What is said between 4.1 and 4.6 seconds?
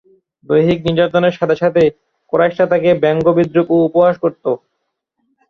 করতো।